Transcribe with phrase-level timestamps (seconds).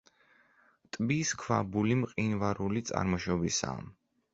[0.97, 3.91] ტბის ქვაბული მყინვარული წარმოშობისაა.